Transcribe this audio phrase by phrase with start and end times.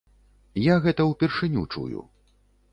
[0.71, 2.05] Я гэта ўпершыню чую.